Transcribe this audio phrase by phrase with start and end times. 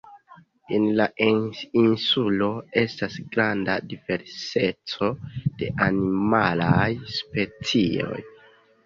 [0.75, 1.03] En la
[1.81, 2.47] insulo,
[2.83, 5.11] estas granda diverseco
[5.61, 6.89] de animalaj
[7.19, 8.19] specioj.